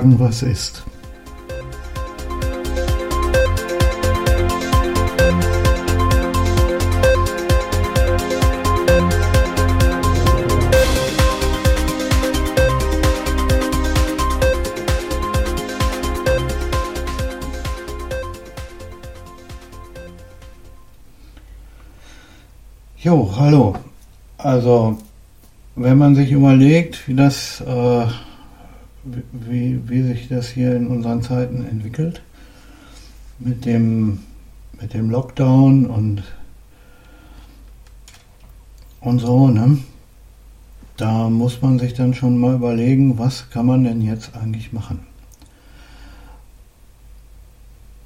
sagen, 0.00 0.18
was 0.18 0.42
ist. 0.42 0.82
Jo, 23.02 23.32
hallo. 23.36 23.74
Also, 24.38 24.98
wenn 25.74 25.98
man 25.98 26.14
sich 26.14 26.32
überlegt, 26.32 27.06
wie 27.08 27.14
das, 27.14 27.60
äh, 27.62 28.06
wie, 29.32 29.80
wie 29.88 30.02
sich 30.02 30.28
das 30.28 30.48
hier 30.48 30.76
in 30.76 30.86
unseren 30.86 31.22
Zeiten 31.22 31.64
entwickelt, 31.64 32.22
mit 33.38 33.64
dem, 33.64 34.20
mit 34.80 34.94
dem 34.94 35.10
Lockdown 35.10 35.86
und, 35.86 36.22
und 39.00 39.18
so, 39.18 39.48
ne? 39.48 39.78
Da 40.96 41.30
muss 41.30 41.62
man 41.62 41.78
sich 41.78 41.94
dann 41.94 42.12
schon 42.12 42.38
mal 42.38 42.56
überlegen, 42.56 43.18
was 43.18 43.48
kann 43.48 43.64
man 43.64 43.84
denn 43.84 44.02
jetzt 44.02 44.36
eigentlich 44.36 44.72
machen? 44.72 45.00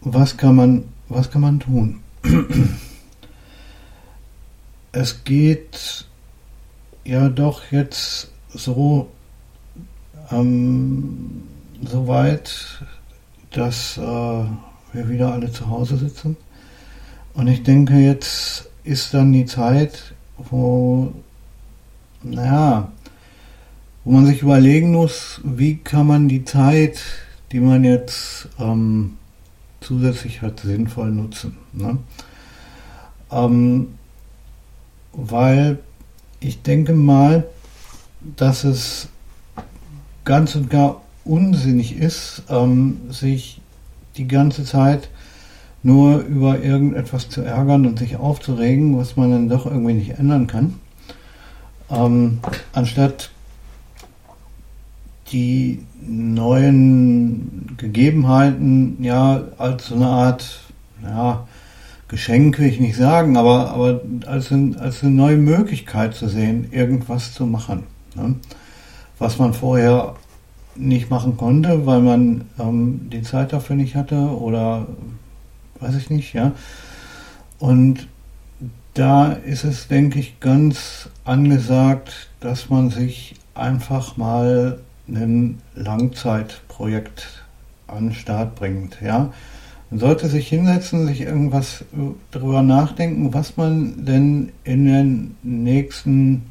Was 0.00 0.36
kann 0.36 0.54
man, 0.54 0.84
was 1.08 1.30
kann 1.30 1.40
man 1.40 1.58
tun? 1.58 2.00
es 4.92 5.24
geht 5.24 6.06
ja 7.04 7.28
doch 7.28 7.62
jetzt 7.72 8.30
so, 8.50 9.08
ähm, 10.30 11.42
so 11.84 12.06
weit, 12.06 12.82
dass 13.50 13.98
äh, 13.98 14.00
wir 14.00 15.08
wieder 15.08 15.32
alle 15.32 15.50
zu 15.50 15.68
Hause 15.68 15.96
sitzen. 15.96 16.36
Und 17.34 17.48
ich 17.48 17.62
denke, 17.62 17.94
jetzt 17.94 18.70
ist 18.84 19.12
dann 19.14 19.32
die 19.32 19.46
Zeit, 19.46 20.14
wo, 20.36 21.12
naja, 22.22 22.92
wo 24.04 24.12
man 24.12 24.26
sich 24.26 24.42
überlegen 24.42 24.92
muss, 24.92 25.40
wie 25.42 25.76
kann 25.76 26.06
man 26.06 26.28
die 26.28 26.44
Zeit, 26.44 27.00
die 27.52 27.60
man 27.60 27.84
jetzt 27.84 28.48
ähm, 28.58 29.16
zusätzlich 29.80 30.42
hat, 30.42 30.60
sinnvoll 30.60 31.10
nutzen. 31.10 31.56
Ne? 31.72 31.98
Ähm, 33.30 33.94
weil 35.12 35.78
ich 36.40 36.62
denke 36.62 36.92
mal, 36.92 37.46
dass 38.36 38.64
es 38.64 39.08
ganz 40.24 40.54
und 40.54 40.70
gar 40.70 41.02
unsinnig 41.24 41.96
ist, 41.96 42.42
ähm, 42.48 43.00
sich 43.10 43.60
die 44.16 44.28
ganze 44.28 44.64
Zeit 44.64 45.08
nur 45.82 46.20
über 46.20 46.60
irgendetwas 46.60 47.28
zu 47.28 47.42
ärgern 47.42 47.86
und 47.86 47.98
sich 47.98 48.16
aufzuregen, 48.16 48.96
was 48.96 49.16
man 49.16 49.30
dann 49.30 49.48
doch 49.48 49.66
irgendwie 49.66 49.94
nicht 49.94 50.18
ändern 50.18 50.46
kann, 50.46 50.74
ähm, 51.90 52.38
anstatt 52.72 53.30
die 55.32 55.84
neuen 56.06 57.74
Gegebenheiten 57.76 59.02
ja 59.02 59.42
als 59.58 59.88
so 59.88 59.94
eine 59.96 60.06
Art 60.06 60.60
ja, 61.02 61.46
Geschenk 62.08 62.58
will 62.58 62.68
ich 62.68 62.80
nicht 62.80 62.96
sagen, 62.96 63.36
aber, 63.36 63.70
aber 63.70 64.00
als, 64.26 64.50
ein, 64.50 64.76
als 64.78 65.02
eine 65.02 65.12
neue 65.12 65.36
Möglichkeit 65.36 66.14
zu 66.14 66.28
sehen, 66.28 66.68
irgendwas 66.70 67.34
zu 67.34 67.46
machen. 67.46 67.84
Ne? 68.14 68.36
Was 69.18 69.38
man 69.38 69.54
vorher 69.54 70.14
nicht 70.76 71.10
machen 71.10 71.36
konnte, 71.36 71.86
weil 71.86 72.00
man 72.00 72.46
ähm, 72.58 73.08
die 73.12 73.22
Zeit 73.22 73.52
dafür 73.52 73.76
nicht 73.76 73.94
hatte 73.94 74.16
oder 74.16 74.86
weiß 75.80 75.96
ich 75.96 76.10
nicht, 76.10 76.32
ja. 76.34 76.52
Und 77.58 78.08
da 78.94 79.32
ist 79.32 79.64
es, 79.64 79.88
denke 79.88 80.18
ich, 80.18 80.40
ganz 80.40 81.08
angesagt, 81.24 82.30
dass 82.40 82.70
man 82.70 82.90
sich 82.90 83.34
einfach 83.54 84.16
mal 84.16 84.78
ein 85.08 85.58
Langzeitprojekt 85.74 87.44
an 87.86 88.08
den 88.08 88.14
Start 88.14 88.54
bringt, 88.54 88.98
ja. 89.00 89.32
Man 89.90 90.00
sollte 90.00 90.28
sich 90.28 90.48
hinsetzen, 90.48 91.06
sich 91.06 91.20
irgendwas 91.20 91.84
darüber 92.30 92.62
nachdenken, 92.62 93.32
was 93.32 93.56
man 93.56 94.04
denn 94.04 94.50
in 94.64 94.86
den 94.86 95.36
nächsten, 95.42 96.46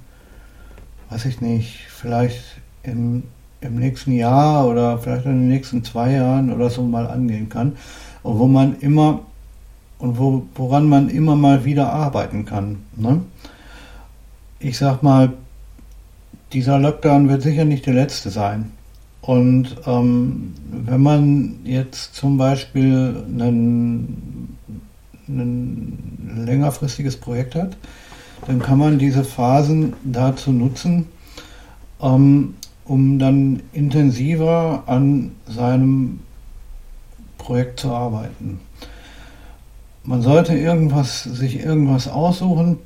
weiß 1.10 1.26
ich 1.26 1.42
nicht, 1.42 1.88
vielleicht 1.90 2.42
im, 2.84 3.24
im 3.64 3.76
nächsten 3.76 4.14
Jahr 4.14 4.68
oder 4.68 4.98
vielleicht 4.98 5.26
in 5.26 5.32
den 5.32 5.50
nächsten 5.50 5.84
zwei 5.84 6.12
Jahren 6.14 6.52
oder 6.52 6.70
so 6.70 6.84
mal 6.84 7.08
angehen 7.08 7.50
kann. 7.50 7.74
Und 8.22 8.40
wo 8.40 8.48
man 8.48 8.80
immer 8.80 9.22
und 10.04 10.20
wo, 10.20 10.44
woran 10.56 10.90
man 10.90 11.10
immer 11.10 11.38
mal 11.38 11.64
wieder 11.64 11.94
arbeiten 11.94 12.46
kann. 12.46 12.80
Ne? 12.98 13.22
Ich 14.60 14.78
sag 14.78 15.02
mal, 15.02 15.32
dieser 16.52 16.78
Lockdown 16.78 17.30
wird 17.30 17.42
sicher 17.42 17.64
nicht 17.64 17.86
der 17.86 17.94
letzte 17.94 18.30
sein. 18.30 18.72
Und 19.22 19.78
ähm, 19.86 20.54
wenn 20.70 21.02
man 21.02 21.56
jetzt 21.64 22.16
zum 22.16 22.38
Beispiel 22.38 23.24
ein, 23.40 24.58
längerfristiges 26.36 27.16
Projekt 27.16 27.56
hat, 27.56 27.78
dann 28.46 28.60
kann 28.60 28.78
man 28.78 29.00
diese 29.00 29.24
Phasen 29.24 29.94
dazu 30.04 30.52
nutzen, 30.52 31.08
ähm, 32.02 32.56
um 32.86 33.20
dann 33.20 33.62
intensiver 33.72 34.84
an 34.88 35.32
seinem 35.46 36.20
Projekt 37.38 37.80
zu 37.80 37.92
arbeiten. 37.92 38.60
Man 40.04 40.22
sollte 40.22 40.54
irgendwas, 40.58 41.24
sich 41.24 41.64
irgendwas 41.64 42.08
aussuchen, 42.08 42.78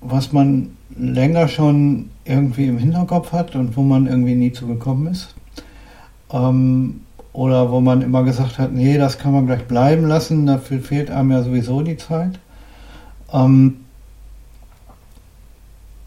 was 0.00 0.32
man 0.32 0.76
länger 0.96 1.48
schon 1.48 2.10
irgendwie 2.24 2.66
im 2.66 2.78
Hinterkopf 2.78 3.32
hat 3.32 3.54
und 3.56 3.76
wo 3.76 3.82
man 3.82 4.06
irgendwie 4.06 4.34
nie 4.34 4.52
zugekommen 4.52 5.08
ist. 5.08 5.34
Ähm, 6.30 7.00
oder 7.32 7.70
wo 7.70 7.80
man 7.80 8.02
immer 8.02 8.24
gesagt 8.24 8.58
hat, 8.58 8.72
nee, 8.72 8.96
das 8.96 9.18
kann 9.18 9.32
man 9.32 9.46
gleich 9.46 9.64
bleiben 9.64 10.06
lassen, 10.06 10.46
dafür 10.46 10.80
fehlt 10.80 11.10
einem 11.10 11.30
ja 11.32 11.42
sowieso 11.42 11.82
die 11.82 11.98
Zeit. 11.98 12.38
Ähm, 13.32 13.85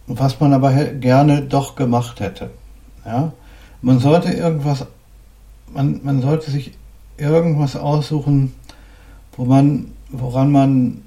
was 0.10 0.40
man 0.40 0.54
aber 0.54 0.74
gerne 0.74 1.44
doch 1.44 1.76
gemacht 1.76 2.20
hätte. 2.20 2.50
Ja? 3.06 3.32
Man 3.82 4.00
sollte 4.00 4.34
irgendwas, 4.34 4.86
man, 5.72 6.02
man 6.04 6.22
sollte 6.22 6.50
sich 6.50 6.72
irgendwas 7.18 7.76
aussuchen, 7.76 8.54
wo 9.38 9.46
man, 9.46 9.92
woran 10.10 10.52
man 10.52 11.02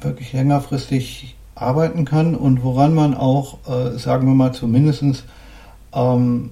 wirklich 0.00 0.32
längerfristig 0.32 1.36
arbeiten 1.54 2.04
kann 2.04 2.34
und 2.34 2.64
woran 2.64 2.94
man 2.94 3.14
auch, 3.14 3.58
äh, 3.68 3.98
sagen 3.98 4.26
wir 4.26 4.34
mal 4.34 4.52
zumindest, 4.52 5.24
ähm, 5.92 6.50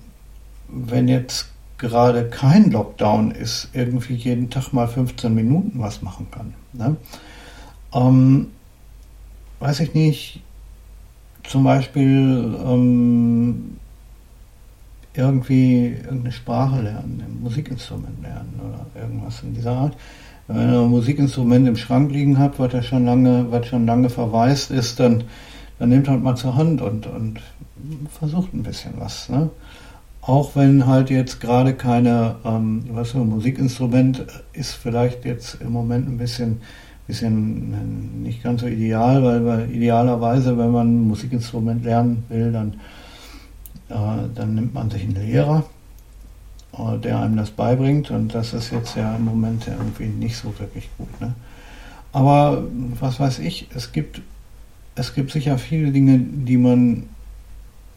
wenn 0.69 1.09
jetzt 1.09 1.49
gerade 1.79 2.29
kein 2.29 2.71
Lockdown 2.71 3.31
ist, 3.31 3.71
irgendwie 3.73 4.15
jeden 4.15 4.51
Tag 4.51 4.73
mal 4.73 4.87
15 4.87 5.35
Minuten 5.35 5.81
was 5.81 6.03
machen 6.03 6.29
kann. 6.31 6.55
Ne? 6.75 6.97
Ähm, 7.95 8.49
weiß 9.61 9.81
ich 9.81 9.95
nicht, 9.95 10.43
zum 11.45 11.65
Beispiel 11.65 12.55
ähm, 12.65 13.77
irgendwie 15.15 15.87
irgendeine 15.89 16.33
Sprache 16.33 16.81
lernen, 16.83 17.23
ein 17.27 17.43
Musikinstrument 17.43 18.23
lernen 18.23 18.61
oder 18.61 18.87
irgendwas 19.01 19.43
in 19.43 19.55
dieser 19.55 19.73
Art. 19.73 19.97
Wenn 20.47 20.73
ihr 20.73 20.81
ein 20.81 20.91
Musikinstrument 20.91 21.69
im 21.69 21.77
Schrank 21.77 22.11
liegen 22.11 22.39
habt, 22.39 22.59
was 22.59 22.85
schon 22.85 23.05
lange, 23.05 23.47
was 23.51 23.67
schon 23.67 23.87
lange 23.87 24.11
verwaist 24.11 24.73
ist, 24.73 24.99
dann, 24.99 25.25
dann 25.79 25.91
nehmt 25.91 26.09
halt 26.09 26.23
mal 26.23 26.35
zur 26.35 26.57
Hand 26.57 26.81
und, 26.81 27.07
und 27.07 27.41
versucht 28.19 28.53
ein 28.53 28.65
bisschen 28.65 28.95
was. 28.99 29.29
Ne? 29.29 29.51
Auch 30.23 30.57
wenn 30.57 30.87
halt 30.87 31.09
jetzt 31.09 31.41
gerade 31.41 31.75
keine, 31.75 32.37
ähm, 32.45 32.85
was 32.91 33.13
für 33.13 33.19
ein 33.19 33.29
Musikinstrument 33.29 34.27
ist 34.53 34.75
vielleicht 34.75 35.25
jetzt 35.25 35.61
im 35.61 35.71
Moment 35.71 36.09
ein 36.09 36.19
bisschen, 36.19 36.63
bisschen 37.11 37.75
äh, 37.75 38.25
nicht 38.25 38.43
ganz 38.43 38.61
so 38.61 38.67
ideal, 38.67 39.23
weil, 39.25 39.45
weil 39.45 39.71
idealerweise, 39.71 40.57
wenn 40.57 40.71
man 40.71 40.87
ein 40.87 41.09
Musikinstrument 41.09 41.85
lernen 41.85 42.25
will, 42.29 42.53
dann, 42.53 42.75
äh, 43.89 44.29
dann 44.35 44.55
nimmt 44.55 44.75
man 44.75 44.91
sich 44.91 45.03
einen 45.03 45.17
Lehrer 45.17 45.65
äh, 46.73 46.99
der 46.99 47.21
einem 47.21 47.37
das 47.37 47.51
beibringt. 47.51 48.11
Und 48.11 48.35
das 48.35 48.55
ist 48.55 48.71
jetzt 48.71 48.97
ja 48.97 49.17
im 49.17 49.25
Moment 49.25 49.67
irgendwie 49.67 50.07
nicht 50.07 50.37
so 50.37 50.57
wirklich 50.59 50.89
gut. 50.97 51.21
Ne? 51.21 51.35
Aber 52.13 52.65
was 52.99 53.21
weiß 53.21 53.41
ich, 53.41 53.69
es 53.75 53.93
gibt, 53.93 54.21
es 54.95 55.15
gibt 55.15 55.31
sicher 55.31 55.59
viele 55.59 55.93
Dinge, 55.93 56.19
die 56.19 56.57
man 56.57 57.09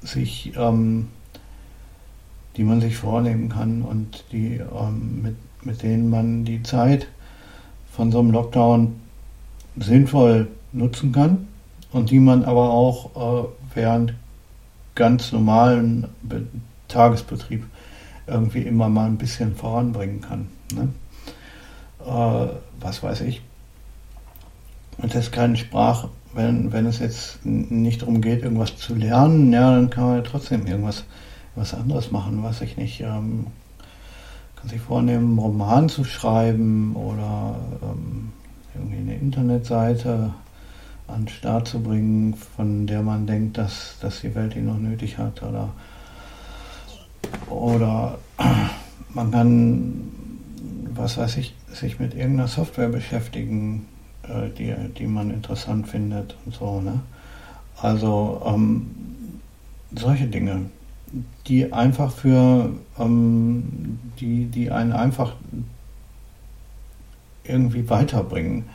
sich, 0.02 0.54
ähm, 0.58 1.08
die 2.58 2.64
man 2.64 2.82
sich 2.82 2.98
vornehmen 2.98 3.50
kann 3.50 3.82
und 3.82 4.26
die, 4.32 4.56
ähm, 4.58 5.22
mit, 5.22 5.36
mit 5.64 5.82
denen 5.82 6.10
man 6.10 6.46
die 6.46 6.62
Zeit 6.64 7.08
von 7.92 8.12
so 8.12 8.20
einem 8.20 8.32
Lockdown 8.32 8.96
sinnvoll 9.78 10.48
nutzen 10.72 11.12
kann 11.12 11.48
und 11.92 12.12
die 12.12 12.20
man 12.20 12.44
aber 12.44 12.70
auch 12.70 13.46
äh, 13.46 13.48
während 13.76 14.14
ganz 14.96 15.32
normalen 15.32 16.08
Be 16.22 16.46
Tagesbetrieb 16.88 17.66
irgendwie 18.28 18.62
immer 18.62 18.88
mal 18.88 19.08
ein 19.08 19.18
bisschen 19.18 19.56
voranbringen 19.56 20.22
kann. 20.22 20.48
Ne? 20.76 20.90
Äh, 22.06 22.54
was 22.80 23.02
weiß 23.02 23.22
ich. 23.22 23.42
Und 24.98 25.16
das 25.16 25.26
ist 25.26 25.32
keine 25.32 25.58
Sprache, 25.58 26.10
wenn, 26.34 26.72
wenn 26.72 26.86
es 26.86 27.00
jetzt 27.00 27.44
nicht 27.46 28.02
darum 28.02 28.22
geht, 28.22 28.44
irgendwas 28.44 28.78
zu 28.78 28.94
lernen, 28.94 29.52
ja, 29.52 29.74
dann 29.74 29.90
kann 29.90 30.06
man 30.06 30.18
ja 30.18 30.22
trotzdem 30.22 30.68
irgendwas 30.68 31.04
was 31.56 31.74
anderes 31.74 32.12
machen, 32.12 32.44
was 32.44 32.62
ich 32.62 32.78
nicht. 32.78 33.02
Ähm, 33.02 33.48
kann 34.56 34.70
sich 34.70 34.82
vornehmen, 34.82 35.32
einen 35.32 35.40
Roman 35.40 35.90
zu 35.90 36.04
schreiben 36.04 36.96
oder 36.96 37.56
ähm, 37.82 38.32
irgendwie 38.76 38.98
eine 38.98 39.16
Internetseite 39.16 40.34
an 41.08 41.22
den 41.22 41.28
Start 41.30 41.68
zu 41.68 41.82
bringen, 41.82 42.34
von 42.34 42.88
der 42.88 43.02
man 43.02 43.28
denkt, 43.28 43.58
dass, 43.58 43.98
dass 44.02 44.22
die 44.22 44.34
Welt 44.36 44.56
ihn 44.56 44.66
noch 44.66 44.78
nötig 44.78 45.18
hat. 45.18 45.44
Oder, 45.44 45.70
oder 47.50 48.18
man 49.14 49.32
kann, 49.32 50.12
was 50.94 51.18
weiß 51.18 51.38
ich, 51.38 51.56
sich 51.72 52.00
mit 52.00 52.14
irgendeiner 52.14 52.48
Software 52.48 52.90
beschäftigen, 52.90 53.86
äh, 54.24 54.50
die, 54.58 54.74
die 54.98 55.08
man 55.08 55.32
interessant 55.32 55.88
findet 55.88 56.36
und 56.46 56.56
so. 56.56 56.82
Ne? 56.82 57.02
Also 57.82 58.42
ähm, 58.46 58.90
solche 59.96 60.28
Dinge, 60.28 60.68
die 61.48 61.74
einfach 61.74 62.12
für, 62.12 62.70
ähm, 62.98 64.00
die, 64.20 64.46
die 64.46 64.72
einen 64.72 64.94
einfach 64.94 65.36
irgendwie 67.44 67.90
weiterbringen. 67.90 68.66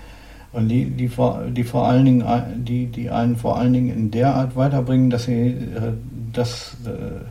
Und 0.52 0.68
die, 0.68 0.86
die, 0.86 1.08
vor, 1.08 1.42
die 1.50 1.64
vor 1.64 1.86
allen 1.86 2.04
Dingen, 2.04 2.24
die, 2.64 2.86
die 2.86 3.10
einen 3.10 3.36
vor 3.36 3.58
allen 3.58 3.72
Dingen 3.72 3.90
in 3.90 4.10
der 4.10 4.34
Art 4.34 4.56
weiterbringen, 4.56 5.10
dass 5.10 5.24
sie, 5.24 5.48
äh, 5.48 5.92
dass, 6.32 6.76
äh, 6.86 7.24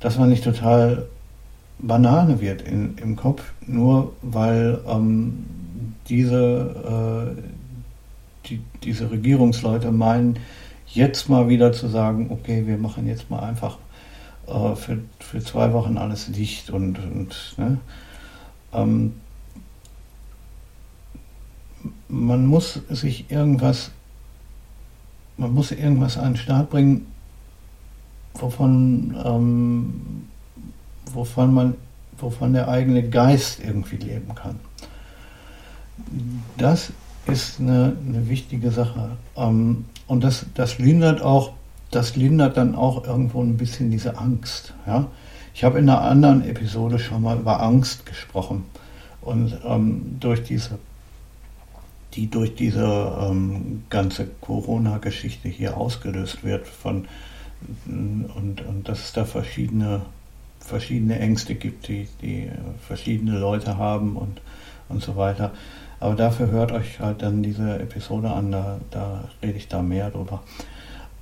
dass 0.00 0.18
man 0.18 0.30
nicht 0.30 0.44
total 0.44 1.06
Banane 1.78 2.40
wird 2.40 2.62
in, 2.62 2.96
im 2.98 3.16
Kopf, 3.16 3.52
nur 3.66 4.14
weil 4.22 4.80
ähm, 4.88 5.44
diese, 6.08 7.36
äh, 7.36 8.48
die, 8.48 8.62
diese 8.82 9.10
Regierungsleute 9.10 9.90
meinen, 9.92 10.38
jetzt 10.86 11.28
mal 11.28 11.48
wieder 11.48 11.72
zu 11.72 11.88
sagen, 11.88 12.28
okay, 12.30 12.66
wir 12.66 12.78
machen 12.78 13.06
jetzt 13.06 13.30
mal 13.30 13.40
einfach 13.40 13.78
äh, 14.46 14.74
für, 14.76 14.98
für 15.18 15.40
zwei 15.40 15.72
Wochen 15.72 15.98
alles 15.98 16.30
dicht 16.30 16.70
und, 16.70 16.98
und 16.98 17.54
ne? 17.58 17.78
ähm, 18.72 19.12
man 22.08 22.46
muss 22.46 22.80
sich 22.90 23.30
irgendwas, 23.30 23.90
man 25.36 25.52
muss 25.52 25.70
irgendwas 25.72 26.16
an 26.16 26.32
den 26.32 26.36
Start 26.36 26.70
bringen, 26.70 27.06
wovon, 28.34 29.16
ähm, 29.24 30.28
wovon 31.12 31.54
man, 31.54 31.74
wovon 32.18 32.52
der 32.52 32.68
eigene 32.68 33.08
Geist 33.08 33.60
irgendwie 33.64 33.96
leben 33.96 34.34
kann. 34.34 34.58
Das 36.56 36.92
ist 37.26 37.60
eine, 37.60 37.96
eine 38.06 38.28
wichtige 38.28 38.70
Sache. 38.70 39.16
Ähm, 39.36 39.86
und 40.06 40.24
das, 40.24 40.46
das 40.54 40.78
lindert 40.78 41.22
auch, 41.22 41.52
das 41.90 42.16
lindert 42.16 42.56
dann 42.56 42.74
auch 42.74 43.06
irgendwo 43.06 43.42
ein 43.42 43.56
bisschen 43.56 43.90
diese 43.90 44.18
Angst. 44.18 44.74
Ja? 44.86 45.06
Ich 45.54 45.64
habe 45.64 45.78
in 45.78 45.88
einer 45.88 46.02
anderen 46.02 46.42
Episode 46.46 46.98
schon 46.98 47.22
mal 47.22 47.38
über 47.38 47.62
Angst 47.62 48.06
gesprochen. 48.06 48.64
Und 49.20 49.56
ähm, 49.64 50.16
durch 50.20 50.42
diese, 50.42 50.78
die 52.14 52.30
durch 52.30 52.54
diese 52.54 52.84
ähm, 53.20 53.84
ganze 53.90 54.26
Corona-Geschichte 54.40 55.48
hier 55.48 55.76
ausgelöst 55.76 56.44
wird 56.44 56.66
von 56.66 57.06
und, 57.86 58.60
und 58.66 58.88
dass 58.88 59.04
es 59.04 59.12
da 59.12 59.24
verschiedene, 59.24 60.02
verschiedene 60.60 61.18
Ängste 61.18 61.54
gibt, 61.54 61.88
die, 61.88 62.08
die 62.20 62.50
verschiedene 62.86 63.38
Leute 63.38 63.78
haben 63.78 64.16
und, 64.16 64.40
und 64.88 65.02
so 65.02 65.16
weiter. 65.16 65.52
Aber 66.00 66.14
dafür 66.14 66.50
hört 66.50 66.72
euch 66.72 67.00
halt 67.00 67.22
dann 67.22 67.42
diese 67.42 67.78
Episode 67.78 68.30
an, 68.30 68.52
da, 68.52 68.78
da 68.90 69.24
rede 69.42 69.56
ich 69.56 69.68
da 69.68 69.82
mehr 69.82 70.10
drüber. 70.10 70.42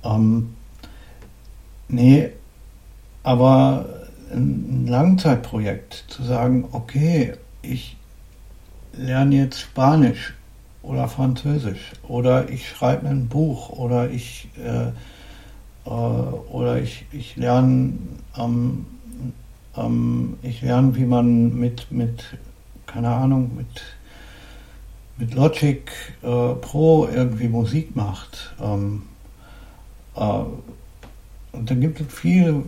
Ähm, 0.03 0.55
nee, 1.87 2.29
aber 3.23 3.85
ein 4.31 4.87
Langzeitprojekt, 4.87 6.05
zu 6.07 6.23
sagen, 6.23 6.67
okay, 6.71 7.33
ich 7.61 7.95
lerne 8.93 9.35
jetzt 9.35 9.61
Spanisch 9.61 10.33
oder 10.83 11.07
Französisch 11.07 11.93
oder 12.07 12.49
ich 12.49 12.69
schreibe 12.69 13.07
ein 13.07 13.27
Buch 13.27 13.69
oder 13.69 14.11
ich, 14.11 14.49
äh, 14.63 14.89
äh, 15.85 15.89
oder 15.89 16.79
ich, 16.79 17.05
ich 17.11 17.35
lerne 17.35 17.93
ähm, 18.37 18.85
ähm, 19.75 20.35
ich 20.43 20.61
lerne, 20.61 20.95
wie 20.95 21.05
man 21.05 21.55
mit, 21.57 21.91
mit, 21.91 22.37
keine 22.85 23.09
Ahnung, 23.09 23.51
mit 23.55 23.81
mit 25.17 25.35
Logic 25.35 25.91
äh, 26.21 26.53
Pro 26.55 27.07
irgendwie 27.13 27.47
Musik 27.47 27.95
macht. 27.95 28.53
Ähm, 28.61 29.03
äh, 30.15 30.43
und 31.51 31.69
dann 31.69 31.81
gibt 31.81 32.01
es 32.01 32.07
viele, 32.11 32.63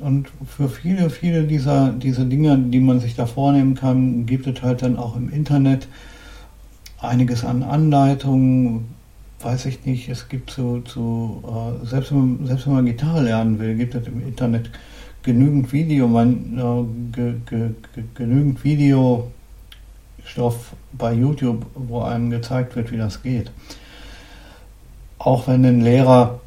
und 0.00 0.28
für 0.46 0.70
viele, 0.70 1.10
viele 1.10 1.44
dieser, 1.44 1.90
dieser 1.90 2.24
Dinge, 2.24 2.56
die 2.58 2.80
man 2.80 2.98
sich 2.98 3.14
da 3.14 3.26
vornehmen 3.26 3.74
kann, 3.74 4.24
gibt 4.24 4.46
es 4.46 4.62
halt 4.62 4.80
dann 4.80 4.96
auch 4.96 5.16
im 5.16 5.28
Internet 5.28 5.86
einiges 7.00 7.44
an 7.44 7.62
Anleitungen, 7.62 8.94
weiß 9.40 9.66
ich 9.66 9.84
nicht, 9.84 10.08
es 10.08 10.28
gibt 10.28 10.50
so, 10.50 10.82
so 10.86 11.42
äh, 11.82 11.86
selbst, 11.86 12.10
wenn 12.12 12.18
man, 12.18 12.46
selbst 12.46 12.66
wenn 12.66 12.74
man 12.74 12.86
Gitarre 12.86 13.22
lernen 13.22 13.58
will, 13.58 13.76
gibt 13.76 13.94
es 13.94 14.06
im 14.06 14.26
Internet 14.26 14.70
genügend 15.22 15.72
Video, 15.72 16.08
man, 16.08 16.58
äh, 16.58 17.14
ge, 17.14 17.34
ge, 17.48 17.70
ge, 17.94 18.04
genügend 18.14 18.64
Video 18.64 19.30
Stoff 20.24 20.74
bei 20.92 21.12
YouTube, 21.12 21.66
wo 21.74 22.00
einem 22.02 22.30
gezeigt 22.30 22.74
wird, 22.76 22.90
wie 22.90 22.96
das 22.96 23.22
geht. 23.22 23.50
Auch 25.18 25.46
wenn 25.46 25.64
ein 25.64 25.80
Lehrer, 25.80 26.40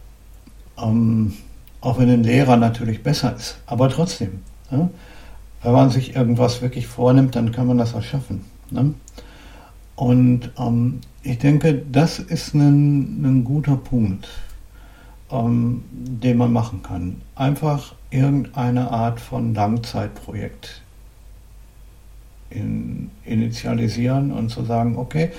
ähm, 0.78 1.34
auch 1.81 1.98
wenn 1.98 2.10
ein 2.10 2.24
Lehrer 2.24 2.57
natürlich 2.57 3.04
besser 3.04 3.35
ist, 3.35 3.57
aber 3.66 3.90
trotzdem, 3.90 4.42
ne? 4.69 4.90
wenn 5.64 5.71
man 5.71 5.90
sich 5.90 6.16
irgendwas 6.16 6.62
wirklich 6.62 6.88
vornimmt, 6.88 7.35
dann 7.35 7.52
kann 7.52 7.68
man 7.68 7.78
das 7.78 7.94
auch 7.94 8.04
schaffen. 8.04 8.45
Ne? 8.71 8.94
Und 9.99 10.51
ähm, 10.57 11.01
ich 11.23 11.39
denke, 11.39 11.83
das 11.91 12.19
ist 12.19 12.53
ein, 12.53 13.21
ein 13.21 13.44
guter 13.44 13.75
Punkt, 13.75 14.29
ähm, 15.29 15.83
den 15.91 16.37
man 16.37 16.53
machen 16.53 16.81
kann. 16.81 17.21
Einfach 17.35 17.95
irgendeine 18.09 18.91
Art 18.91 19.19
von 19.19 19.53
Langzeitprojekt 19.53 20.83
in, 22.49 23.11
initialisieren 23.25 24.31
und 24.31 24.47
zu 24.47 24.63
sagen, 24.63 24.95
okay, 24.95 25.31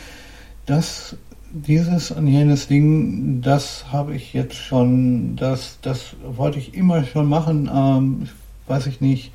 das, 0.66 1.16
dieses 1.52 2.10
und 2.10 2.26
jenes 2.26 2.68
Ding, 2.68 3.40
das 3.40 3.90
habe 3.90 4.14
ich 4.14 4.34
jetzt 4.34 4.56
schon, 4.56 5.36
das, 5.36 5.78
das 5.80 6.16
wollte 6.22 6.58
ich 6.58 6.74
immer 6.74 7.04
schon 7.04 7.30
machen, 7.30 7.70
ähm, 7.74 8.28
weiß 8.66 8.88
ich 8.88 9.00
nicht, 9.00 9.32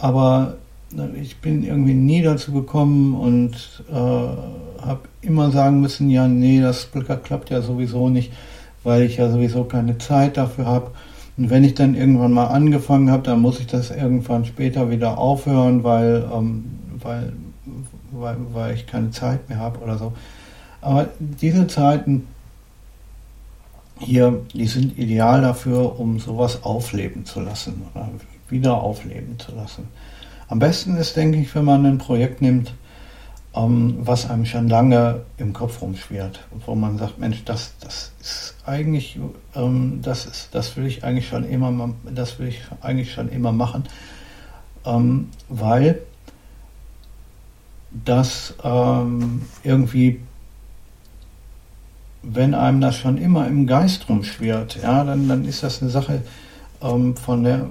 aber 0.00 0.56
ich 1.20 1.38
bin 1.38 1.62
irgendwie 1.64 1.94
nie 1.94 2.22
dazu 2.22 2.52
gekommen 2.52 3.14
und 3.14 3.84
äh, 3.90 3.94
habe 3.94 5.00
immer 5.20 5.50
sagen 5.50 5.80
müssen, 5.80 6.08
ja, 6.08 6.28
nee, 6.28 6.60
das 6.60 6.88
klappt 7.24 7.50
ja 7.50 7.60
sowieso 7.60 8.08
nicht, 8.08 8.32
weil 8.84 9.02
ich 9.02 9.18
ja 9.18 9.30
sowieso 9.30 9.64
keine 9.64 9.98
Zeit 9.98 10.36
dafür 10.36 10.66
habe. 10.66 10.90
Und 11.36 11.50
wenn 11.50 11.62
ich 11.62 11.74
dann 11.74 11.94
irgendwann 11.94 12.32
mal 12.32 12.46
angefangen 12.46 13.10
habe, 13.10 13.22
dann 13.22 13.40
muss 13.40 13.60
ich 13.60 13.66
das 13.66 13.90
irgendwann 13.90 14.44
später 14.44 14.90
wieder 14.90 15.18
aufhören, 15.18 15.84
weil 15.84 16.26
ähm, 16.34 16.64
weil, 17.02 17.32
weil, 18.10 18.36
weil 18.52 18.74
ich 18.74 18.86
keine 18.86 19.10
Zeit 19.10 19.48
mehr 19.48 19.58
habe 19.58 19.78
oder 19.80 19.98
so. 19.98 20.12
Aber 20.80 21.08
diese 21.18 21.66
Zeiten 21.66 22.26
hier, 24.00 24.42
die 24.54 24.66
sind 24.66 24.96
ideal 24.96 25.42
dafür, 25.42 25.98
um 25.98 26.20
sowas 26.20 26.62
aufleben 26.62 27.24
zu 27.24 27.40
lassen 27.40 27.82
oder 27.92 28.08
wieder 28.48 28.80
aufleben 28.80 29.38
zu 29.38 29.52
lassen. 29.54 29.88
Am 30.48 30.58
besten 30.58 30.96
ist, 30.96 31.16
denke 31.16 31.38
ich, 31.38 31.54
wenn 31.54 31.64
man 31.64 31.84
ein 31.84 31.98
Projekt 31.98 32.40
nimmt, 32.40 32.72
ähm, 33.54 33.98
was 34.00 34.28
einem 34.30 34.46
schon 34.46 34.68
lange 34.68 35.22
im 35.36 35.52
Kopf 35.52 35.82
rumschwirrt, 35.82 36.40
wo 36.66 36.74
man 36.74 36.98
sagt, 36.98 37.18
Mensch, 37.18 37.44
das, 37.44 37.74
das 37.80 38.12
ist 38.20 38.54
eigentlich, 38.64 39.18
ähm, 39.54 40.00
das 40.02 40.26
ist, 40.26 40.54
das 40.54 40.76
will 40.76 40.86
ich 40.86 41.04
eigentlich 41.04 41.28
schon 41.28 41.44
immer, 41.44 41.90
das 42.14 42.38
will 42.38 42.48
ich 42.48 42.60
eigentlich 42.80 43.12
schon 43.12 43.28
immer 43.28 43.52
machen, 43.52 43.84
ähm, 44.84 45.28
weil 45.48 46.00
dass 47.90 48.54
ähm, 48.62 49.42
irgendwie, 49.62 50.20
wenn 52.22 52.54
einem 52.54 52.80
das 52.80 52.96
schon 52.96 53.16
immer 53.16 53.46
im 53.46 53.66
Geist 53.66 54.08
rumschwirrt, 54.08 54.78
ja, 54.82 55.04
dann, 55.04 55.28
dann 55.28 55.44
ist 55.44 55.62
das 55.62 55.80
eine 55.80 55.90
Sache 55.90 56.22
ähm, 56.82 57.16
von 57.16 57.44
der, 57.44 57.66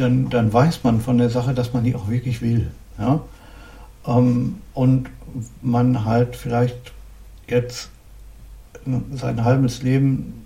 dann, 0.00 0.30
dann 0.30 0.52
weiß 0.52 0.84
man 0.84 1.00
von 1.00 1.18
der 1.18 1.30
Sache, 1.30 1.54
dass 1.54 1.72
man 1.72 1.84
die 1.84 1.94
auch 1.94 2.08
wirklich 2.08 2.40
will. 2.42 2.70
Ja? 2.98 3.20
Ähm, 4.06 4.56
und 4.74 5.10
man 5.62 6.04
halt 6.04 6.36
vielleicht 6.36 6.92
jetzt 7.46 7.90
sein 9.12 9.44
halbes 9.44 9.82
Leben 9.82 10.44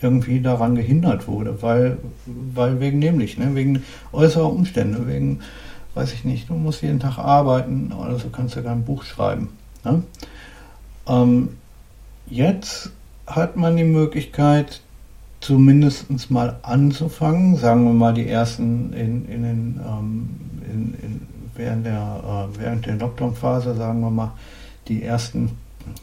irgendwie 0.00 0.40
daran 0.40 0.74
gehindert 0.74 1.28
wurde, 1.28 1.62
weil, 1.62 1.98
weil 2.26 2.80
wegen 2.80 2.98
nämlich, 2.98 3.38
ne, 3.38 3.54
wegen 3.54 3.84
äußerer 4.12 4.50
Umstände, 4.50 5.06
wegen, 5.06 5.40
weiß 5.94 6.12
ich 6.12 6.24
nicht, 6.24 6.48
du 6.48 6.54
musst 6.54 6.82
jeden 6.82 7.00
Tag 7.00 7.18
arbeiten 7.18 7.92
oder 7.92 8.18
so 8.18 8.28
kannst 8.28 8.56
du 8.56 8.62
kein 8.62 8.84
Buch 8.84 9.04
schreiben. 9.04 9.50
Ne? 9.84 10.02
Ähm, 11.06 11.50
jetzt 12.26 12.90
hat 13.26 13.56
man 13.56 13.76
die 13.76 13.84
Möglichkeit, 13.84 14.80
zumindest 15.42 16.30
mal 16.30 16.56
anzufangen, 16.62 17.56
sagen 17.56 17.84
wir 17.84 17.92
mal 17.92 18.14
die 18.14 18.28
ersten 18.28 18.92
in, 18.92 19.26
in 19.26 19.42
den, 19.42 19.80
ähm, 19.84 20.28
in, 20.64 20.94
in, 21.02 21.26
während 21.54 21.84
der, 21.84 22.48
äh, 22.54 22.58
während 22.58 22.86
der 22.86 22.96
Lockdown-Phase, 22.96 23.74
sagen 23.74 24.00
wir 24.00 24.10
mal, 24.10 24.32
die 24.88 25.02
ersten, 25.02 25.50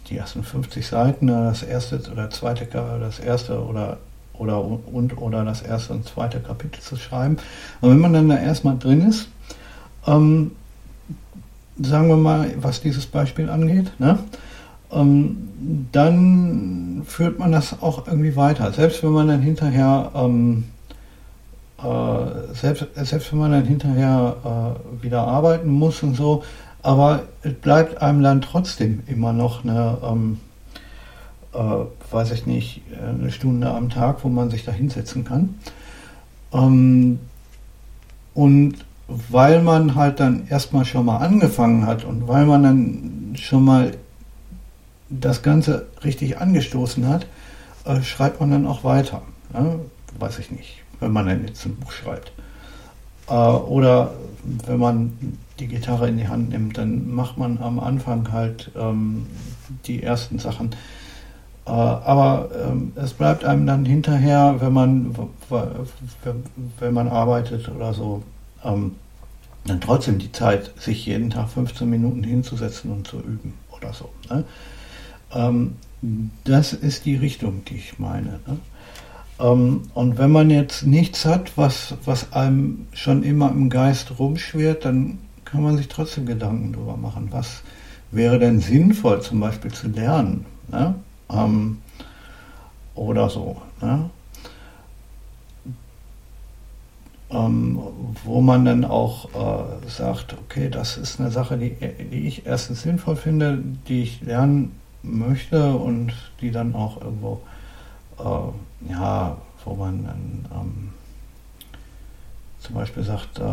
die 0.10 0.18
ersten 0.18 0.44
50 0.44 0.86
Seiten, 0.86 1.28
das 1.28 1.64
erste 1.64 2.02
oder 2.12 2.30
zweite, 2.30 2.66
das 2.66 3.20
erste 3.20 3.64
oder 3.64 3.98
oder 4.34 4.64
und 4.64 5.18
oder 5.18 5.44
das 5.44 5.62
erste 5.62 5.94
und 5.94 6.08
zweite 6.08 6.40
Kapitel 6.40 6.82
zu 6.82 6.96
schreiben. 6.96 7.38
Und 7.82 7.92
wenn 7.92 8.00
man 8.00 8.14
dann 8.14 8.30
da 8.30 8.38
erstmal 8.38 8.78
drin 8.78 9.08
ist, 9.08 9.28
ähm, 10.08 10.52
sagen 11.82 12.08
wir 12.08 12.18
mal, 12.18 12.54
was 12.58 12.82
dieses 12.82 13.06
Beispiel 13.06 13.50
angeht, 13.50 13.92
ne, 14.00 14.20
ähm, 14.92 15.50
dann 15.92 17.04
führt 17.06 17.40
man 17.40 17.52
das 17.52 17.82
auch 17.82 18.08
irgendwie 18.08 18.36
weiter. 18.36 18.72
Selbst 18.72 19.04
wenn 19.04 19.12
man 19.12 19.28
dann 19.28 19.42
hinterher 19.42 20.12
ähm, 20.16 20.66
äh, 21.84 22.54
selbst, 22.54 22.88
selbst 22.96 23.32
wenn 23.32 23.40
man 23.40 23.52
dann 23.52 23.66
hinterher 23.66 24.36
äh, 24.44 25.04
wieder 25.04 25.22
arbeiten 25.22 25.70
muss 25.70 26.04
und 26.04 26.16
so, 26.16 26.44
aber 26.82 27.24
es 27.44 27.54
bleibt 27.54 28.02
einem 28.02 28.24
dann 28.24 28.42
trotzdem 28.42 29.04
immer 29.08 29.34
noch 29.34 29.64
eine, 29.64 29.98
ähm, 30.04 30.40
äh, 31.54 31.58
weiß 32.12 32.32
ich 32.32 32.46
nicht, 32.46 32.82
eine 33.02 33.32
Stunde 33.32 33.70
am 33.70 33.90
Tag, 33.90 34.24
wo 34.24 34.30
man 34.30 34.50
sich 34.50 34.66
da 34.66 34.72
hinsetzen 34.72 35.26
kann. 35.26 35.56
Ähm, 36.54 37.20
und 38.34 38.76
weil 39.08 39.62
man 39.62 39.96
halt 39.96 40.20
dann 40.20 40.48
erstmal 40.48 40.86
schon 40.86 41.06
mal 41.06 41.18
angefangen 41.18 41.86
hat 41.86 42.06
und 42.06 42.28
weil 42.28 42.46
man 42.46 42.64
dann 42.64 43.34
schon 43.36 43.66
mal 43.66 43.92
das 45.10 45.42
Ganze 45.42 45.88
richtig 46.04 46.38
angestoßen 46.40 47.08
hat, 47.08 47.28
äh, 47.86 48.02
schreibt 48.02 48.40
man 48.40 48.52
dann 48.52 48.68
auch 48.68 48.84
weiter. 48.84 49.22
Ja? 49.54 49.76
Weiß 50.20 50.40
ich 50.40 50.52
nicht, 50.52 50.84
wenn 51.00 51.12
man 51.12 51.28
dann 51.28 51.46
jetzt 51.46 51.66
ein 51.66 51.76
Buch 51.76 51.92
schreibt. 51.92 52.32
Äh, 53.28 53.34
oder 53.34 54.14
wenn 54.66 54.80
man 54.80 55.38
die 55.60 55.68
Gitarre 55.68 56.08
in 56.08 56.18
die 56.18 56.28
Hand 56.28 56.50
nimmt, 56.50 56.78
dann 56.78 57.14
macht 57.14 57.38
man 57.38 57.58
am 57.60 57.80
Anfang 57.80 58.32
halt 58.32 58.72
ähm, 58.78 59.28
die 59.86 60.02
ersten 60.02 60.40
Sachen. 60.40 60.72
Äh, 61.66 61.72
aber 61.72 62.50
ähm, 62.66 62.94
es 62.96 63.14
bleibt 63.14 63.44
einem 63.44 63.68
dann 63.68 63.86
hinterher, 63.86 64.56
wenn 64.60 64.74
man, 64.74 65.16
wenn 66.80 66.94
man 66.94 67.08
arbeitet 67.10 67.70
oder 67.70 67.94
so, 67.94 68.24
ähm, 68.64 68.96
dann 69.66 69.82
trotzdem 69.82 70.20
die 70.20 70.32
Zeit, 70.32 70.72
sich 70.80 71.06
jeden 71.06 71.30
Tag 71.30 71.50
15 71.50 71.90
Minuten 71.90 72.24
hinzusetzen 72.24 72.92
und 72.92 73.08
zu 73.08 73.18
üben 73.18 73.54
oder 73.72 73.94
so. 73.94 74.10
Ne? 74.30 74.46
Ähm, 75.34 75.76
das 76.44 76.74
ist 76.74 77.06
die 77.06 77.16
Richtung, 77.16 77.64
die 77.66 77.76
ich 77.76 78.00
meine. 78.00 78.40
Ne? 78.48 78.58
Ähm, 79.40 79.84
und 79.94 80.18
wenn 80.18 80.32
man 80.32 80.50
jetzt 80.50 80.86
nichts 80.86 81.26
hat, 81.26 81.58
was, 81.58 81.96
was 82.06 82.34
einem 82.34 82.88
schon 82.94 83.24
immer 83.24 83.50
im 83.52 83.70
Geist 83.70 84.20
rumschwirrt, 84.20 84.86
dann 84.86 85.20
kann 85.46 85.64
man 85.64 85.78
sich 85.78 85.88
trotzdem 85.88 86.26
Gedanken 86.26 86.74
darüber 86.74 86.98
machen, 86.98 87.30
was 87.32 87.64
wäre 88.12 88.40
denn 88.40 88.60
sinnvoll 88.60 89.22
zum 89.22 89.40
Beispiel 89.40 89.72
zu 89.72 89.88
lernen. 89.88 90.46
Ne? 90.70 90.96
Ähm, 91.30 91.80
oder 92.96 93.30
so. 93.30 93.62
Ne? 93.82 94.10
Ähm, 97.32 97.80
wo 98.24 98.42
man 98.42 98.66
dann 98.66 98.86
auch 98.86 99.30
äh, 99.36 99.88
sagt, 99.88 100.34
okay, 100.34 100.70
das 100.70 100.98
ist 100.98 101.20
eine 101.20 101.30
Sache, 101.30 101.58
die, 101.58 101.76
die 102.12 102.28
ich 102.28 102.46
erstens 102.48 102.82
sinnvoll 102.82 103.16
finde, 103.16 103.64
die 103.88 104.02
ich 104.02 104.22
lernen 104.22 104.76
möchte 105.04 105.74
und 105.76 106.14
die 106.42 106.52
dann 106.52 106.76
auch 106.76 107.02
irgendwo, 107.02 107.42
äh, 108.20 108.92
ja, 108.92 109.38
wo 109.66 109.76
man 109.76 110.06
dann 110.06 110.46
ähm, 110.54 110.90
zum 112.60 112.76
Beispiel 112.76 113.04
sagt, 113.04 113.40
äh, 113.40 113.44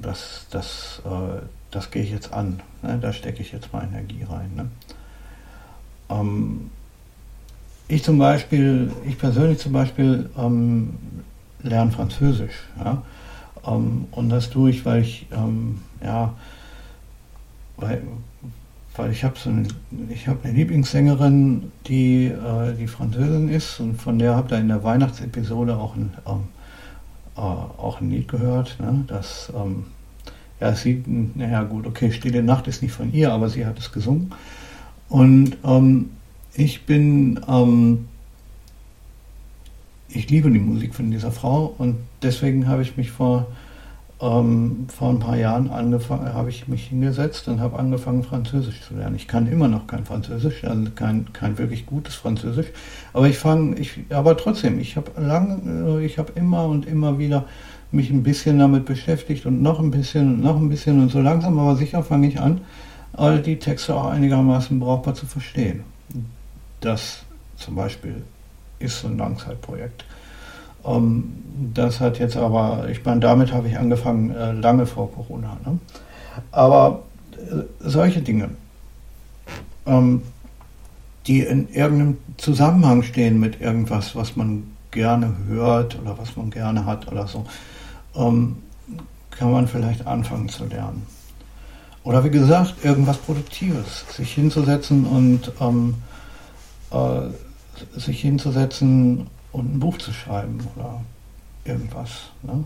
das, 0.00 0.46
das, 0.50 1.02
äh, 1.04 1.42
das 1.70 1.90
gehe 1.90 2.02
ich 2.02 2.10
jetzt 2.10 2.32
an, 2.32 2.60
ne? 2.82 2.98
da 3.00 3.12
stecke 3.12 3.42
ich 3.42 3.52
jetzt 3.52 3.72
mal 3.72 3.84
Energie 3.84 4.22
rein. 4.22 4.50
Ne? 4.54 4.70
Ähm, 6.08 6.70
ich 7.88 8.02
zum 8.02 8.18
Beispiel, 8.18 8.92
ich 9.04 9.18
persönlich 9.18 9.58
zum 9.58 9.72
Beispiel 9.72 10.28
ähm, 10.36 10.98
lerne 11.62 11.92
Französisch. 11.92 12.64
Ja? 12.82 13.02
Ähm, 13.66 14.06
und 14.10 14.28
das 14.28 14.50
tue 14.50 14.70
ich, 14.70 14.84
weil 14.84 15.02
ich, 15.02 15.26
ähm, 15.32 15.80
ja, 16.02 16.34
weil, 17.76 18.02
weil 18.96 19.10
ich 19.10 19.24
habe 19.24 19.38
so 19.38 19.50
eine, 19.50 19.66
ich 20.08 20.28
eine 20.28 20.52
Lieblingssängerin, 20.52 21.72
die 21.86 22.26
äh, 22.26 22.74
die 22.78 22.86
Französin 22.86 23.48
ist 23.48 23.80
und 23.80 24.00
von 24.00 24.18
der 24.18 24.36
habt 24.36 24.52
ihr 24.52 24.58
in 24.58 24.68
der 24.68 24.82
Weihnachtsepisode 24.82 25.76
auch 25.76 25.96
ein, 25.96 26.14
ähm, 26.26 26.44
äh, 27.36 27.40
auch 27.40 28.00
ein 28.00 28.10
Lied 28.10 28.28
gehört, 28.28 28.78
ne? 28.80 29.04
das 29.06 29.52
ähm, 29.54 29.84
ja, 30.60 30.74
sie, 30.74 31.04
naja 31.34 31.62
gut, 31.64 31.86
okay, 31.86 32.10
Stille 32.10 32.42
Nacht 32.42 32.66
ist 32.66 32.82
nicht 32.82 32.92
von 32.92 33.12
ihr, 33.12 33.32
aber 33.32 33.48
sie 33.48 33.66
hat 33.66 33.78
es 33.78 33.92
gesungen. 33.92 34.32
Und 35.08 35.56
ähm, 35.64 36.10
ich 36.54 36.86
bin, 36.86 37.40
ähm, 37.46 38.06
ich 40.08 40.30
liebe 40.30 40.50
die 40.50 40.58
Musik 40.58 40.94
von 40.94 41.10
dieser 41.10 41.30
Frau 41.30 41.74
und 41.76 41.96
deswegen 42.22 42.66
habe 42.68 42.82
ich 42.82 42.96
mich 42.96 43.10
vor 43.10 43.46
ähm, 44.20 44.86
vor 44.88 45.10
ein 45.10 45.18
paar 45.18 45.36
Jahren 45.36 45.70
angefangen, 45.70 46.32
habe 46.32 46.48
ich 46.48 46.68
mich 46.68 46.86
hingesetzt 46.86 47.48
und 47.48 47.60
habe 47.60 47.78
angefangen, 47.78 48.22
Französisch 48.22 48.80
zu 48.82 48.94
lernen. 48.94 49.16
Ich 49.16 49.28
kann 49.28 49.46
immer 49.46 49.68
noch 49.68 49.86
kein 49.86 50.06
Französisch, 50.06 50.64
also 50.64 50.90
kein, 50.94 51.32
kein 51.32 51.58
wirklich 51.58 51.84
gutes 51.84 52.14
Französisch, 52.14 52.68
aber 53.12 53.28
ich 53.28 53.38
fange, 53.38 53.76
ich, 53.76 54.04
aber 54.10 54.36
trotzdem, 54.36 54.78
ich 54.78 54.96
habe 54.96 55.10
lang, 55.20 55.98
äh, 56.00 56.04
ich 56.04 56.18
habe 56.18 56.32
immer 56.34 56.64
und 56.66 56.86
immer 56.86 57.18
wieder 57.18 57.44
mich 57.92 58.10
ein 58.10 58.22
bisschen 58.22 58.58
damit 58.58 58.86
beschäftigt 58.86 59.44
und 59.44 59.60
noch 59.62 59.80
ein 59.80 59.90
bisschen 59.90 60.34
und 60.34 60.40
noch 60.42 60.56
ein 60.56 60.68
bisschen 60.68 61.00
und 61.00 61.10
so 61.10 61.20
langsam, 61.20 61.58
aber 61.58 61.76
sicher 61.76 62.02
fange 62.02 62.28
ich 62.28 62.40
an, 62.40 62.62
all 63.12 63.40
die 63.40 63.58
Texte 63.58 63.94
auch 63.94 64.06
einigermaßen 64.06 64.80
brauchbar 64.80 65.14
zu 65.14 65.26
verstehen. 65.26 65.84
Das 66.80 67.22
zum 67.56 67.74
Beispiel 67.74 68.22
ist 68.78 69.00
so 69.00 69.08
ein 69.08 69.18
Langzeitprojekt. 69.18 70.04
Ähm, 70.86 71.32
das 71.74 72.00
hat 72.00 72.18
jetzt 72.18 72.36
aber, 72.36 72.88
ich 72.90 73.04
meine, 73.04 73.20
damit 73.20 73.52
habe 73.52 73.68
ich 73.68 73.78
angefangen 73.78 74.30
äh, 74.30 74.52
lange 74.52 74.86
vor 74.86 75.10
Corona. 75.12 75.56
Ne? 75.64 75.78
Aber 76.52 77.02
äh, 77.32 77.62
solche 77.80 78.20
Dinge, 78.20 78.50
ähm, 79.86 80.22
die 81.26 81.40
in 81.40 81.68
irgendeinem 81.68 82.18
Zusammenhang 82.36 83.02
stehen 83.02 83.40
mit 83.40 83.60
irgendwas, 83.60 84.14
was 84.14 84.36
man 84.36 84.64
gerne 84.90 85.34
hört 85.48 85.98
oder 86.00 86.16
was 86.18 86.36
man 86.36 86.50
gerne 86.50 86.84
hat 86.86 87.10
oder 87.10 87.26
so, 87.26 87.44
ähm, 88.14 88.58
kann 89.30 89.52
man 89.52 89.66
vielleicht 89.66 90.06
anfangen 90.06 90.48
zu 90.48 90.64
lernen. 90.64 91.06
Oder 92.04 92.22
wie 92.22 92.30
gesagt, 92.30 92.84
irgendwas 92.84 93.18
Produktives, 93.18 94.04
sich 94.14 94.32
hinzusetzen 94.32 95.04
und 95.04 95.52
ähm, 95.60 95.94
äh, 96.92 97.98
sich 97.98 98.20
hinzusetzen 98.20 99.26
und 99.56 99.74
ein 99.74 99.80
Buch 99.80 99.98
zu 99.98 100.12
schreiben 100.12 100.58
oder 100.76 101.00
irgendwas. 101.64 102.30
Ne? 102.42 102.64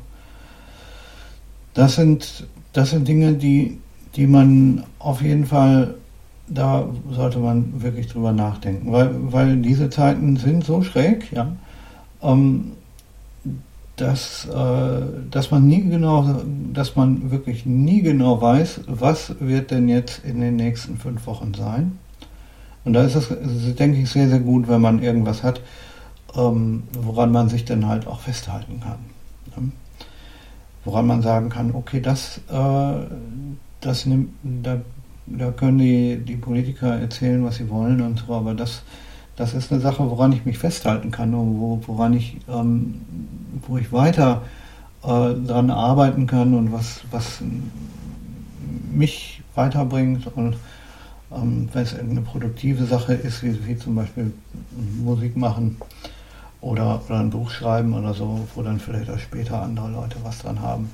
Das, 1.74 1.94
sind, 1.94 2.46
das 2.72 2.90
sind 2.90 3.06
Dinge, 3.06 3.34
die, 3.34 3.78
die 4.16 4.26
man 4.26 4.84
auf 4.98 5.22
jeden 5.22 5.46
Fall, 5.46 5.94
da 6.48 6.88
sollte 7.10 7.38
man 7.38 7.80
wirklich 7.82 8.08
drüber 8.08 8.32
nachdenken, 8.32 8.90
weil, 8.92 9.10
weil 9.32 9.56
diese 9.58 9.88
Zeiten 9.88 10.36
sind 10.36 10.64
so 10.64 10.82
schräg, 10.82 11.32
ja, 11.32 11.52
ähm, 12.22 12.72
dass, 13.96 14.46
äh, 14.46 15.02
dass 15.30 15.50
man 15.50 15.66
nie 15.66 15.82
genau, 15.82 16.42
dass 16.72 16.96
man 16.96 17.30
wirklich 17.30 17.66
nie 17.66 18.02
genau 18.02 18.40
weiß, 18.40 18.80
was 18.86 19.34
wird 19.40 19.70
denn 19.70 19.88
jetzt 19.88 20.24
in 20.24 20.40
den 20.40 20.56
nächsten 20.56 20.96
fünf 20.96 21.26
Wochen 21.26 21.52
sein. 21.54 21.98
Und 22.84 22.94
da 22.94 23.02
ist 23.02 23.14
es, 23.14 23.28
denke 23.76 23.98
ich, 23.98 24.10
sehr, 24.10 24.28
sehr 24.28 24.40
gut, 24.40 24.68
wenn 24.68 24.80
man 24.80 25.02
irgendwas 25.02 25.42
hat, 25.42 25.60
ähm, 26.36 26.84
woran 26.92 27.32
man 27.32 27.48
sich 27.48 27.64
dann 27.64 27.86
halt 27.86 28.06
auch 28.06 28.20
festhalten 28.20 28.80
kann. 28.80 28.98
Ne? 29.56 29.72
Woran 30.84 31.06
man 31.06 31.22
sagen 31.22 31.50
kann, 31.50 31.74
okay, 31.74 32.00
das, 32.00 32.40
äh, 32.50 33.06
das 33.80 34.06
nimmt, 34.06 34.30
da, 34.42 34.80
da 35.26 35.50
können 35.50 35.78
die, 35.78 36.18
die 36.18 36.36
Politiker 36.36 36.98
erzählen, 36.98 37.44
was 37.44 37.56
sie 37.56 37.68
wollen 37.68 38.00
und 38.00 38.24
so, 38.26 38.34
aber 38.34 38.54
das, 38.54 38.82
das 39.36 39.54
ist 39.54 39.72
eine 39.72 39.80
Sache, 39.80 40.08
woran 40.08 40.32
ich 40.32 40.44
mich 40.44 40.58
festhalten 40.58 41.10
kann 41.10 41.34
und 41.34 41.60
wo, 41.60 41.80
woran 41.86 42.14
ich, 42.14 42.38
ähm, 42.48 43.00
wo 43.66 43.76
ich 43.76 43.92
weiter 43.92 44.42
äh, 45.02 45.34
dran 45.34 45.70
arbeiten 45.70 46.26
kann 46.26 46.54
und 46.54 46.72
was, 46.72 47.02
was 47.10 47.40
mich 48.92 49.42
weiterbringt 49.54 50.26
und 50.34 50.56
ähm, 51.32 51.68
wenn 51.72 51.82
es 51.82 51.98
eine 51.98 52.22
produktive 52.22 52.84
Sache 52.84 53.14
ist, 53.14 53.42
wie, 53.42 53.66
wie 53.66 53.76
zum 53.76 53.94
Beispiel 53.94 54.32
Musik 55.02 55.36
machen, 55.36 55.76
oder, 56.60 57.00
oder 57.06 57.20
ein 57.20 57.30
Buch 57.30 57.50
schreiben 57.50 57.94
oder 57.94 58.14
so, 58.14 58.46
wo 58.54 58.62
dann 58.62 58.78
vielleicht 58.80 59.10
auch 59.10 59.18
später 59.18 59.62
andere 59.62 59.90
Leute 59.90 60.16
was 60.22 60.38
dran 60.38 60.60
haben. 60.60 60.90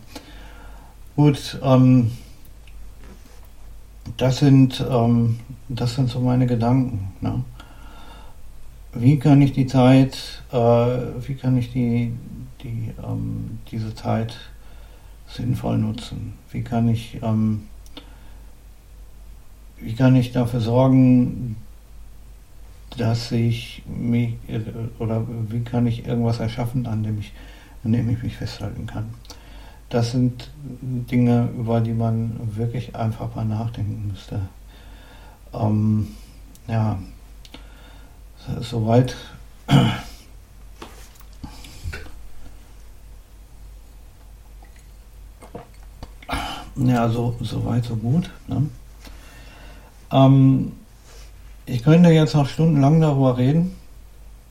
Gut, 1.17 1.59
ähm, 1.63 2.13
das 4.17 4.39
sind, 4.39 4.85
ähm, 4.89 5.41
das 5.69 5.95
sind 5.95 6.09
so 6.09 6.21
meine 6.21 6.47
Gedanken. 6.47 7.13
Ne? 7.21 7.43
Wie 8.93 9.19
kann 9.19 9.43
ich 9.43 9.53
die 9.53 9.67
Zeit, 9.67 10.43
äh, 10.53 10.57
wie 10.57 11.35
kann 11.35 11.57
ich 11.57 11.73
die, 11.73 12.13
die, 12.63 12.93
ähm, 13.03 13.59
diese 13.71 13.95
Zeit 13.95 14.37
sinnvoll 15.27 15.79
nutzen? 15.79 16.35
Wie 16.51 16.63
kann 16.63 16.89
ich, 16.89 17.19
ähm, 17.23 17.65
wie 19.79 19.95
kann 19.95 20.15
ich 20.17 20.33
dafür 20.33 20.61
sorgen, 20.61 21.57
dass 22.97 23.33
ich 23.33 23.83
mich, 23.87 24.35
oder 24.99 25.25
wie 25.49 25.61
kann 25.61 25.87
ich 25.87 26.07
irgendwas 26.07 26.41
erschaffen, 26.41 26.87
an 26.87 27.03
dem 27.03 27.19
ich, 27.19 27.33
an 27.85 27.93
dem 27.93 28.09
ich 28.11 28.23
mich 28.23 28.37
festhalten 28.37 28.87
kann? 28.87 29.11
Das 29.89 30.13
sind 30.13 30.51
Dinge, 30.59 31.49
über 31.57 31.81
die 31.81 31.93
man 31.93 32.57
wirklich 32.57 32.97
einfach 32.97 33.35
mal 33.35 33.45
nachdenken 33.45 34.09
müsste. 34.09 34.41
Ähm, 35.53 36.09
ja, 36.67 36.99
soweit. 38.61 39.17
Ja, 46.79 47.09
so, 47.09 47.35
so 47.41 47.65
weit, 47.65 47.85
so 47.85 47.97
gut. 47.97 48.31
Ne? 48.49 48.69
Ähm, 50.13 50.73
ich 51.67 51.83
könnte 51.83 52.11
jetzt 52.11 52.35
noch 52.35 52.49
stundenlang 52.49 53.01
darüber 53.01 53.37
reden, 53.37 53.77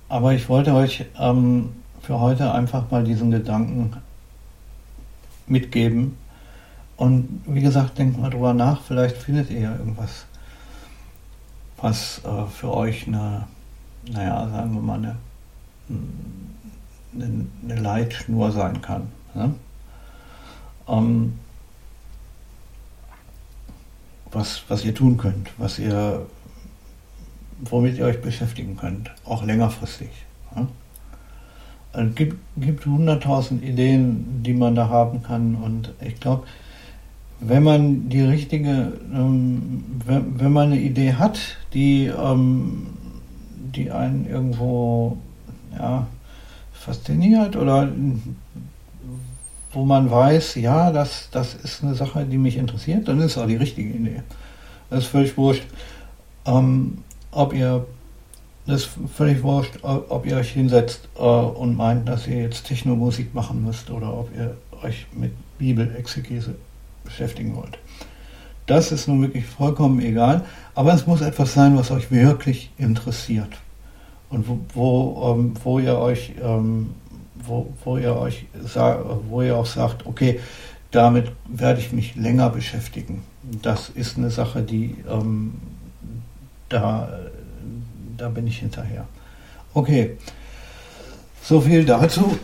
aber 0.10 0.34
ich 0.34 0.48
wollte 0.50 0.74
euch 0.74 1.06
ähm, 1.18 1.74
für 2.02 2.20
heute 2.20 2.54
einfach 2.54 2.92
mal 2.92 3.04
diesen 3.04 3.32
Gedanken 3.32 3.94
mitgeben. 5.48 6.18
Und 6.98 7.42
wie 7.46 7.62
gesagt, 7.62 7.98
denkt 7.98 8.20
mal 8.20 8.30
drüber 8.30 8.54
nach, 8.54 8.82
vielleicht 8.82 9.18
findet 9.18 9.50
ihr 9.50 9.62
ja 9.62 9.72
irgendwas, 9.76 10.26
was 11.78 12.22
äh, 12.24 12.46
für 12.52 12.74
euch 12.74 13.08
eine, 13.08 13.48
naja, 14.10 14.48
sagen 14.50 14.74
wir 14.76 14.82
mal, 14.82 14.98
eine, 14.98 15.16
eine, 17.14 17.48
eine 17.64 17.82
Leitschnur 17.82 18.52
sein 18.52 18.82
kann. 18.82 19.08
Ne? 19.34 19.54
Ähm, 20.88 21.40
was, 24.32 24.64
was 24.68 24.86
ihr 24.86 24.94
tun 24.94 25.18
könnt, 25.18 25.50
was 25.58 25.80
ihr, 25.80 26.26
womit 27.70 27.98
ihr 27.98 28.06
euch 28.06 28.22
beschäftigen 28.22 28.78
könnt, 28.78 29.12
auch 29.26 29.44
längerfristig. 29.44 30.10
Es 31.96 32.00
also 32.00 32.12
gibt, 32.14 32.38
gibt 32.58 32.86
100.000 32.86 33.62
Ideen, 33.62 34.44
die 34.44 34.54
man 34.54 34.76
da 34.76 34.90
haben 34.90 35.24
kann. 35.24 35.56
Und 35.56 35.94
ich 36.02 36.20
glaube, 36.20 36.44
wenn 37.40 37.64
man 37.64 38.10
die 38.10 38.22
richtige, 38.22 38.92
ähm, 39.14 39.86
wenn, 40.06 40.40
wenn, 40.40 40.52
man 40.52 40.74
eine 40.74 40.82
Idee 40.82 41.14
hat, 41.14 41.40
die, 41.74 42.08
ähm, 42.08 42.88
die 43.74 43.92
einen 43.92 44.28
irgendwo 44.28 45.18
ja, 45.78 46.08
fasziniert 46.74 47.56
oder 47.56 47.90
wo 49.72 49.86
man 49.86 50.12
weiß, 50.12 50.56
ja, 50.56 50.92
das, 50.92 51.30
das 51.32 51.54
ist 51.54 51.82
eine 51.82 51.96
Sache, 51.96 52.26
die 52.26 52.38
mich 52.38 52.58
interessiert, 52.58 53.08
dann 53.08 53.20
ist 53.20 53.32
es 53.32 53.38
auch 53.38 53.48
die 53.48 53.56
richtige 53.56 53.90
Idee. 53.90 54.22
Das 54.90 55.06
ist 55.06 55.08
völlig 55.08 55.38
wurscht, 55.38 55.64
ähm, 56.46 56.98
ob 57.36 57.54
ihr 57.54 57.86
das 58.68 58.82
ist 58.82 58.90
völlig 59.16 59.44
wurscht, 59.44 59.78
ob 59.84 60.26
ihr 60.26 60.38
euch 60.38 60.52
hinsetzt 60.52 61.08
äh, 61.16 61.20
und 61.22 61.78
meint, 61.78 62.10
dass 62.10 62.26
ihr 62.26 62.42
jetzt 62.42 62.66
Technomusik 62.66 63.36
machen 63.36 63.64
müsst 63.64 63.92
oder 63.92 64.12
ob 64.12 64.36
ihr 64.36 64.58
euch 64.84 65.06
mit 65.14 65.34
Bibelexegese 65.60 66.56
beschäftigen 67.04 67.56
wollt. 67.56 67.78
Das 68.66 68.92
ist 68.92 69.08
nun 69.08 69.22
wirklich 69.22 69.46
vollkommen 69.46 70.00
egal, 70.00 70.44
aber 70.74 70.94
es 70.94 71.06
muss 71.06 71.22
etwas 71.22 71.54
sein, 71.54 71.78
was 71.78 71.92
euch 71.92 72.10
wirklich 72.10 72.72
interessiert 72.80 73.60
und 74.32 74.48
wo, 74.48 74.60
wo, 74.74 75.34
ähm, 75.34 75.54
wo 75.64 75.78
ihr 75.78 76.00
euch, 76.00 76.34
ähm, 76.42 76.90
wo, 77.36 77.72
wo 77.84 77.98
ihr 77.98 78.16
euch, 78.16 78.48
wo 79.30 79.44
ihr 79.44 79.56
auch 79.56 79.68
sagt, 79.68 80.08
okay, 80.08 80.40
damit 80.90 81.32
werde 81.48 81.80
ich 81.82 81.92
mich 81.92 82.16
länger 82.16 82.50
beschäftigen. 82.50 83.22
Das 83.62 83.90
ist 83.90 84.18
eine 84.18 84.32
Sache, 84.32 84.64
die 84.64 84.96
ähm, 85.08 85.54
da 86.80 87.10
da 88.18 88.30
bin 88.30 88.48
ich 88.48 88.60
hinterher. 88.60 89.06
Okay, 89.74 90.18
so 91.42 91.62
viel 91.62 91.86
dazu. 91.86 92.38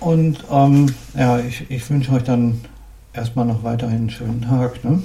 Und 0.00 0.38
ähm, 0.50 0.92
ja, 1.14 1.38
ich, 1.38 1.70
ich 1.70 1.88
wünsche 1.88 2.12
euch 2.12 2.24
dann 2.24 2.60
erstmal 3.12 3.46
noch 3.46 3.62
weiterhin 3.62 3.98
einen 3.98 4.10
schönen 4.10 4.42
Tag. 4.42 4.82
Ne? 4.84 5.02